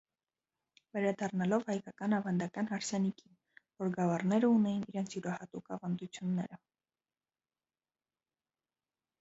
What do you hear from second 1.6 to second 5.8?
հայկական աւանդական հարսանիքին որ գաւառները ունէին իրենց իւրայատուկ